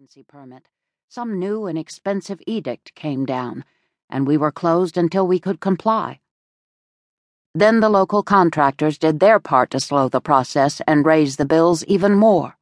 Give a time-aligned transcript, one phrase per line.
[0.00, 0.66] occupancy permit,
[1.10, 3.62] some new and expensive edict came down,
[4.08, 6.18] and we were closed until we could comply.
[7.54, 11.84] Then the local contractors did their part to slow the process and raise the bills
[11.84, 12.56] even more.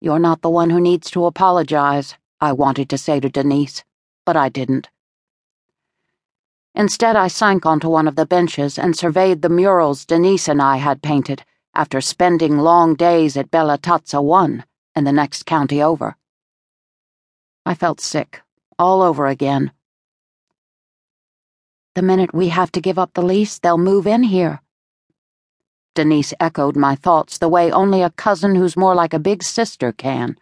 [0.00, 3.82] You're not the one who needs to apologize, I wanted to say to Denise,
[4.24, 4.88] but I didn't.
[6.72, 10.76] Instead, I sank onto one of the benches and surveyed the murals Denise and I
[10.76, 14.64] had painted after spending long days at Bella Tazza 1
[14.96, 16.16] and the next county over.
[17.66, 18.40] I felt sick,
[18.78, 19.72] all over again.
[21.94, 24.62] The minute we have to give up the lease, they'll move in here.
[25.94, 29.92] Denise echoed my thoughts the way only a cousin who's more like a big sister
[29.92, 30.36] can.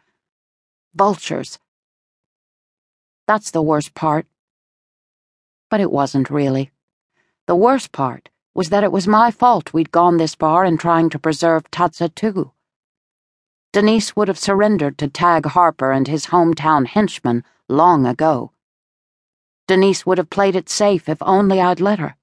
[0.95, 1.59] Vultures.
[3.27, 4.27] That's the worst part.
[5.71, 6.71] But it wasn't really.
[7.47, 11.11] The worst part was that it was my fault we'd gone this far in trying
[11.11, 12.53] to preserve Tazza too.
[13.75, 18.53] Denise would have surrendered to Tag Harper and his hometown henchmen long ago.
[19.67, 22.15] Denise would have played it safe if only I'd let her.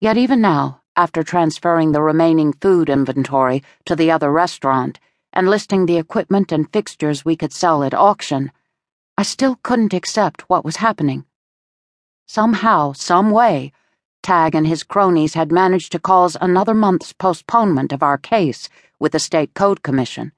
[0.00, 5.00] Yet even now, after transferring the remaining food inventory to the other restaurant
[5.34, 8.50] and listing the equipment and fixtures we could sell at auction,
[9.18, 11.26] I still couldn't accept what was happening.
[12.26, 13.72] Somehow, some way,
[14.28, 18.68] Tag and his cronies had managed to cause another month's postponement of our case
[19.00, 20.32] with the State Code Commission.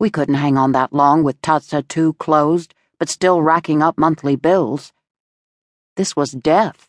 [0.00, 4.34] We couldn't hang on that long with Tazza 2 closed but still racking up monthly
[4.34, 4.92] bills.
[5.94, 6.88] This was death,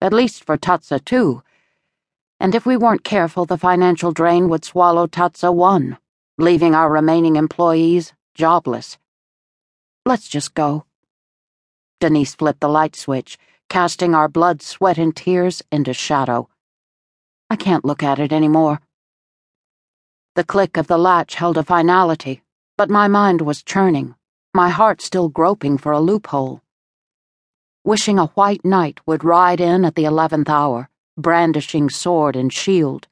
[0.00, 1.42] at least for Tazza 2.
[2.38, 5.98] And if we weren't careful, the financial drain would swallow Tazza 1,
[6.38, 8.98] leaving our remaining employees jobless.
[10.06, 10.84] Let's just go.
[11.98, 13.36] Denise flipped the light switch,
[13.68, 16.48] casting our blood, sweat, and tears into shadow.
[17.50, 18.80] I can't look at it anymore.
[20.34, 22.42] The click of the latch held a finality,
[22.76, 24.14] but my mind was churning
[24.54, 26.62] my heart still groping for a loophole.
[27.84, 33.06] Wishing a white knight would ride in at the eleventh hour, brandishing sword and shield.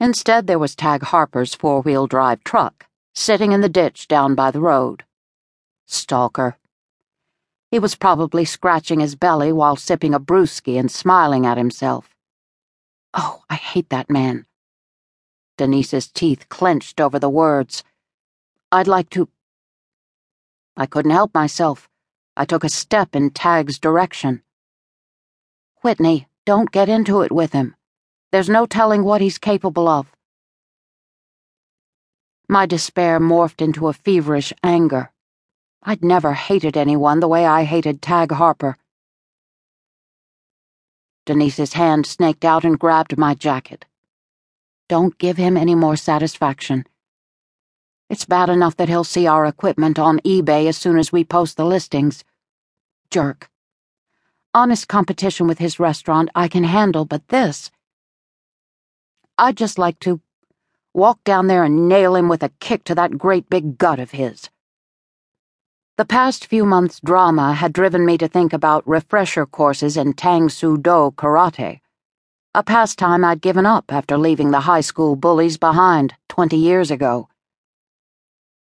[0.00, 4.50] Instead, there was Tag Harper's four wheel drive truck, sitting in the ditch down by
[4.50, 5.04] the road.
[5.86, 6.56] Stalker.
[7.72, 12.14] He was probably scratching his belly while sipping a brewski and smiling at himself.
[13.14, 14.44] Oh, I hate that man.
[15.56, 17.82] Denise's teeth clenched over the words
[18.70, 19.30] I'd like to.
[20.76, 21.88] I couldn't help myself.
[22.36, 24.42] I took a step in Tag's direction.
[25.80, 27.74] Whitney, don't get into it with him.
[28.32, 30.12] There's no telling what he's capable of.
[32.50, 35.10] My despair morphed into a feverish anger.
[35.84, 38.78] I'd never hated anyone the way I hated Tag Harper.
[41.26, 43.84] Denise's hand snaked out and grabbed my jacket.
[44.88, 46.84] Don't give him any more satisfaction.
[48.08, 51.56] It's bad enough that he'll see our equipment on eBay as soon as we post
[51.56, 52.22] the listings.
[53.10, 53.50] Jerk.
[54.54, 57.72] Honest competition with his restaurant I can handle, but this.
[59.36, 60.20] I'd just like to
[60.94, 64.12] walk down there and nail him with a kick to that great big gut of
[64.12, 64.48] his.
[65.98, 70.48] The past few months' drama had driven me to think about refresher courses in Tang
[70.48, 71.80] Soo Do karate,
[72.54, 77.28] a pastime I'd given up after leaving the high school bullies behind 20 years ago.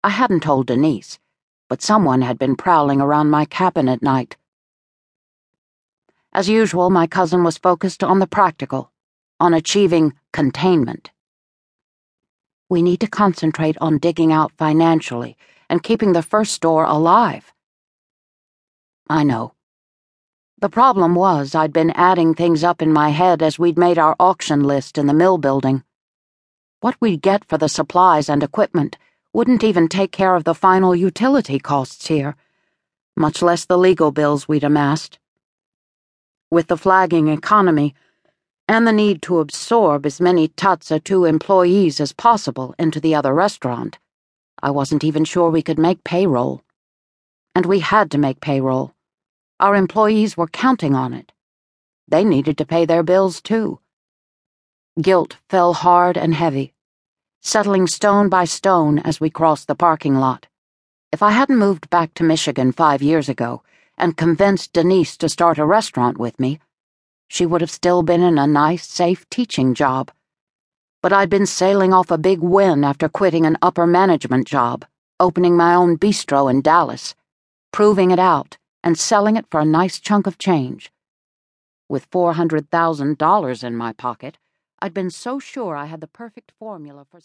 [0.02, 1.18] I hadn't told Denise,
[1.68, 4.38] but someone had been prowling around my cabin at night.
[6.32, 8.90] As usual, my cousin was focused on the practical,
[9.38, 11.10] on achieving containment.
[12.70, 15.36] We need to concentrate on digging out financially
[15.70, 17.52] and keeping the first store alive.
[19.08, 19.54] I know.
[20.60, 24.16] The problem was I'd been adding things up in my head as we'd made our
[24.20, 25.82] auction list in the mill building.
[26.80, 28.98] What we'd get for the supplies and equipment
[29.32, 32.36] wouldn't even take care of the final utility costs here,
[33.16, 35.18] much less the legal bills we'd amassed.
[36.50, 37.94] With the flagging economy,
[38.68, 43.34] and the need to absorb as many Tazza 2 employees as possible into the other
[43.34, 43.98] restaurant,
[44.62, 46.62] I wasn't even sure we could make payroll.
[47.54, 48.94] And we had to make payroll.
[49.58, 51.32] Our employees were counting on it.
[52.06, 53.80] They needed to pay their bills, too.
[55.00, 56.74] Guilt fell hard and heavy
[57.40, 60.46] settling stone by stone as we crossed the parking lot.
[61.12, 63.62] If I hadn't moved back to Michigan five years ago
[63.96, 66.60] and convinced Denise to start a restaurant with me,
[67.28, 70.10] she would have still been in a nice, safe teaching job.
[71.02, 74.84] But I'd been sailing off a big win after quitting an upper management job,
[75.20, 77.14] opening my own bistro in Dallas,
[77.72, 80.90] proving it out, and selling it for a nice chunk of change.
[81.88, 84.38] With $400,000 in my pocket,
[84.80, 87.20] I'd been so sure I had the perfect formula for